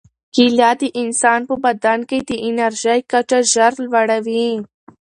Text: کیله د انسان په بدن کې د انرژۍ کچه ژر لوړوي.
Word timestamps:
کیله 0.33 0.69
د 0.81 0.83
انسان 1.01 1.39
په 1.49 1.55
بدن 1.65 1.99
کې 2.09 2.17
د 2.29 2.29
انرژۍ 2.47 2.99
کچه 3.11 3.39
ژر 3.53 3.73
لوړوي. 3.85 4.47